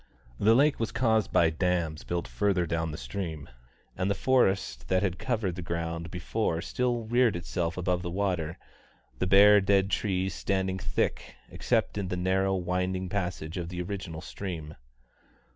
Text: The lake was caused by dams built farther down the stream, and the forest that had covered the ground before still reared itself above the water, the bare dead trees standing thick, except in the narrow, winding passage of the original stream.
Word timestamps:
The 0.39 0.55
lake 0.55 0.79
was 0.79 0.91
caused 0.91 1.31
by 1.31 1.51
dams 1.51 2.03
built 2.03 2.27
farther 2.27 2.65
down 2.65 2.89
the 2.89 2.97
stream, 2.97 3.47
and 3.95 4.09
the 4.09 4.15
forest 4.15 4.87
that 4.87 5.03
had 5.03 5.19
covered 5.19 5.53
the 5.53 5.61
ground 5.61 6.09
before 6.09 6.59
still 6.63 7.03
reared 7.03 7.35
itself 7.35 7.77
above 7.77 8.01
the 8.01 8.09
water, 8.09 8.57
the 9.19 9.27
bare 9.27 9.61
dead 9.61 9.91
trees 9.91 10.33
standing 10.33 10.79
thick, 10.79 11.35
except 11.51 11.99
in 11.99 12.07
the 12.07 12.17
narrow, 12.17 12.55
winding 12.55 13.09
passage 13.09 13.57
of 13.57 13.69
the 13.69 13.79
original 13.83 14.21
stream. 14.21 14.73